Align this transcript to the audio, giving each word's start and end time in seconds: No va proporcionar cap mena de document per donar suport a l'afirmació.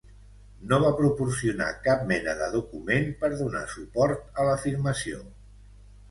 No 0.69 0.77
va 0.83 0.87
proporcionar 0.99 1.67
cap 1.87 1.99
mena 2.11 2.33
de 2.39 2.47
document 2.55 3.05
per 3.19 3.29
donar 3.41 3.61
suport 3.73 4.41
a 4.41 4.47
l'afirmació. 4.49 5.21